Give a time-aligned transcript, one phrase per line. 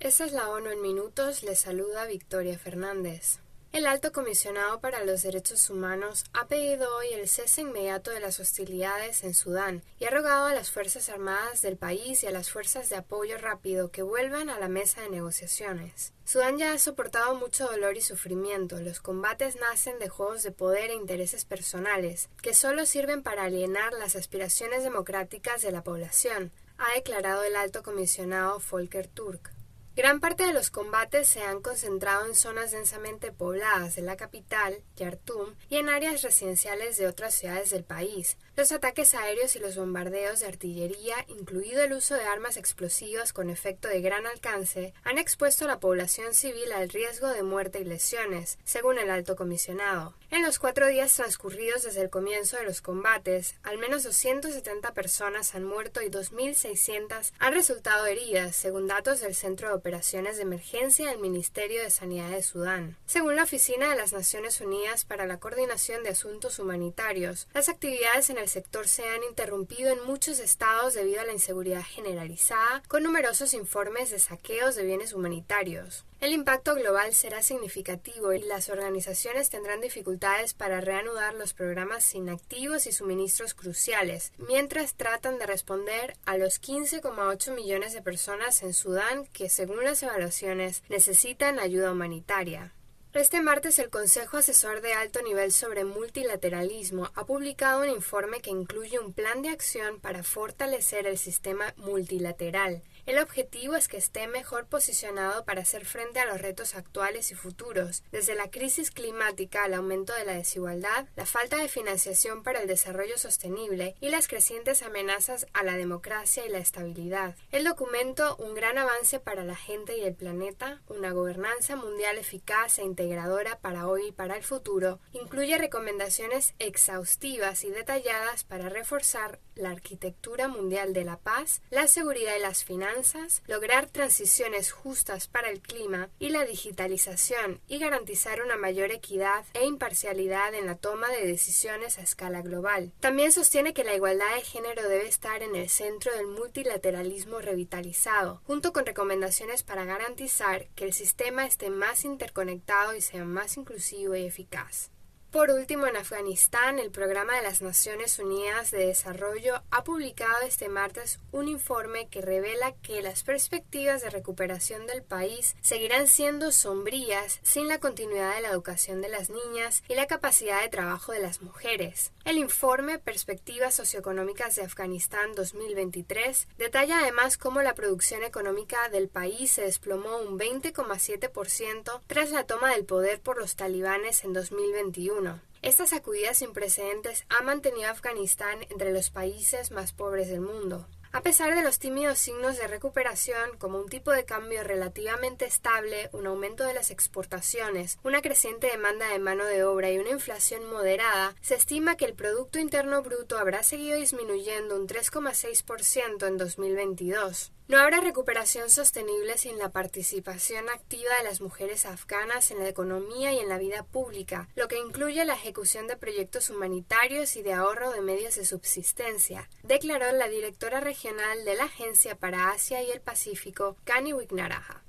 [0.00, 3.38] Esta es la ONU en minutos, le saluda Victoria Fernández.
[3.70, 8.40] El alto comisionado para los derechos humanos ha pedido hoy el cese inmediato de las
[8.40, 12.50] hostilidades en Sudán y ha rogado a las Fuerzas Armadas del país y a las
[12.50, 16.14] fuerzas de apoyo rápido que vuelvan a la mesa de negociaciones.
[16.24, 18.80] Sudán ya ha soportado mucho dolor y sufrimiento.
[18.80, 23.92] Los combates nacen de juegos de poder e intereses personales, que solo sirven para alienar
[23.92, 29.52] las aspiraciones democráticas de la población, ha declarado el alto comisionado Volker Turk.
[29.96, 34.82] Gran parte de los combates se han concentrado en zonas densamente pobladas de la capital,
[34.96, 38.38] Yartum, y en áreas residenciales de otras ciudades del país.
[38.56, 43.50] Los ataques aéreos y los bombardeos de artillería, incluido el uso de armas explosivas con
[43.50, 47.84] efecto de gran alcance, han expuesto a la población civil al riesgo de muerte y
[47.84, 50.14] lesiones, según el alto comisionado.
[50.30, 55.56] En los cuatro días transcurridos desde el comienzo de los combates, al menos 270 personas
[55.56, 61.08] han muerto y 2.600 han resultado heridas, según datos del Centro de Operaciones de Emergencia
[61.08, 62.98] del Ministerio de Sanidad de Sudán.
[63.06, 68.28] Según la Oficina de las Naciones Unidas para la Coordinación de Asuntos Humanitarios, las actividades
[68.28, 73.02] en el sector se han interrumpido en muchos estados debido a la inseguridad generalizada, con
[73.02, 76.04] numerosos informes de saqueos de bienes humanitarios.
[76.20, 82.86] El impacto global será significativo y las organizaciones tendrán dificultades para reanudar los programas inactivos
[82.86, 89.24] y suministros cruciales, mientras tratan de responder a los 15,8 millones de personas en Sudán
[89.32, 92.72] que, según las evaluaciones, necesitan ayuda humanitaria.
[93.12, 98.50] Este martes el Consejo Asesor de Alto Nivel sobre Multilateralismo ha publicado un informe que
[98.50, 104.28] incluye un plan de acción para fortalecer el sistema multilateral, el objetivo es que esté
[104.28, 109.64] mejor posicionado para hacer frente a los retos actuales y futuros, desde la crisis climática
[109.64, 114.28] al aumento de la desigualdad, la falta de financiación para el desarrollo sostenible y las
[114.28, 117.34] crecientes amenazas a la democracia y la estabilidad.
[117.50, 122.78] El documento, un gran avance para la gente y el planeta, una gobernanza mundial eficaz
[122.78, 129.40] e integradora para hoy y para el futuro, incluye recomendaciones exhaustivas y detalladas para reforzar
[129.56, 132.99] la arquitectura mundial de la paz, la seguridad y las finanzas,
[133.46, 139.64] lograr transiciones justas para el clima y la digitalización y garantizar una mayor equidad e
[139.64, 142.92] imparcialidad en la toma de decisiones a escala global.
[143.00, 148.42] También sostiene que la igualdad de género debe estar en el centro del multilateralismo revitalizado,
[148.46, 154.14] junto con recomendaciones para garantizar que el sistema esté más interconectado y sea más inclusivo
[154.14, 154.90] y eficaz.
[155.30, 160.68] Por último, en Afganistán, el Programa de las Naciones Unidas de Desarrollo ha publicado este
[160.68, 167.38] martes un informe que revela que las perspectivas de recuperación del país seguirán siendo sombrías
[167.44, 171.20] sin la continuidad de la educación de las niñas y la capacidad de trabajo de
[171.20, 172.10] las mujeres.
[172.24, 179.52] El informe Perspectivas socioeconómicas de Afganistán 2023 detalla además cómo la producción económica del país
[179.52, 185.19] se desplomó un 20,7% tras la toma del poder por los talibanes en 2021
[185.62, 190.86] esta sacudida sin precedentes ha mantenido a Afganistán entre los países más pobres del mundo.
[191.12, 196.08] A pesar de los tímidos signos de recuperación, como un tipo de cambio relativamente estable,
[196.12, 200.70] un aumento de las exportaciones, una creciente demanda de mano de obra y una inflación
[200.70, 207.52] moderada, se estima que el Producto Interno Bruto habrá seguido disminuyendo un 3,6% en 2022.
[207.70, 213.32] No habrá recuperación sostenible sin la participación activa de las mujeres afganas en la economía
[213.32, 217.52] y en la vida pública, lo que incluye la ejecución de proyectos humanitarios y de
[217.52, 222.90] ahorro de medios de subsistencia, declaró la directora regional de la Agencia para Asia y
[222.90, 224.82] el Pacífico, Kani Wignaraja.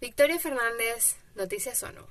[0.00, 2.04] Victoria Fernández, Noticias ONU.